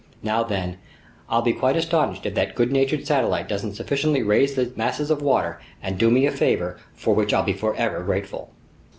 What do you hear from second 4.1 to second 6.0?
raise these masses of water and